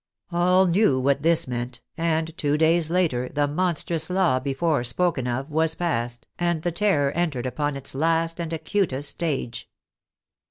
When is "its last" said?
7.75-8.39